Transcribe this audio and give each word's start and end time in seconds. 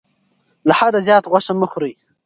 له 0.67 0.73
حده 0.79 0.99
زیاته 1.07 1.27
غوښه 1.31 1.53
مه 1.61 1.67
خورئ. 1.71 1.93